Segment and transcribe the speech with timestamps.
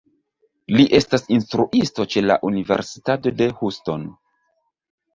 [0.79, 4.13] Li estas instruisto ĉe la Universitato de Houston.